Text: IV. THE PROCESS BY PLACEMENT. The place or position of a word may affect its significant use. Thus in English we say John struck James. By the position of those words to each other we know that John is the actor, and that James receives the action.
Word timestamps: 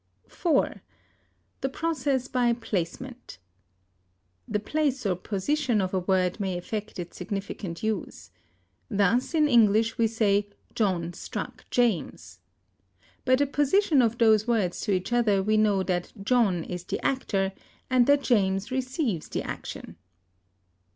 IV. 0.27 0.79
THE 1.61 1.69
PROCESS 1.69 2.27
BY 2.29 2.53
PLACEMENT. 2.53 3.37
The 4.47 4.59
place 4.59 5.05
or 5.05 5.15
position 5.15 5.79
of 5.79 5.93
a 5.93 5.99
word 5.99 6.39
may 6.39 6.57
affect 6.57 6.97
its 6.97 7.17
significant 7.17 7.83
use. 7.83 8.31
Thus 8.89 9.35
in 9.35 9.47
English 9.47 9.99
we 9.99 10.07
say 10.07 10.47
John 10.73 11.13
struck 11.13 11.65
James. 11.69 12.39
By 13.25 13.35
the 13.35 13.45
position 13.45 14.01
of 14.01 14.17
those 14.17 14.47
words 14.47 14.81
to 14.81 14.91
each 14.91 15.13
other 15.13 15.43
we 15.43 15.55
know 15.55 15.83
that 15.83 16.11
John 16.23 16.63
is 16.63 16.83
the 16.83 16.99
actor, 17.05 17.53
and 17.87 18.07
that 18.07 18.23
James 18.23 18.71
receives 18.71 19.27
the 19.29 19.43
action. 19.43 19.97